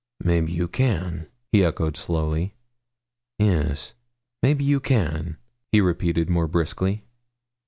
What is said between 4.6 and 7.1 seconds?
you can,' he repeated more briskly.